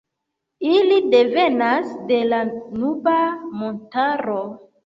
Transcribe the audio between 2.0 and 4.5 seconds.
de la Nuba-montaro.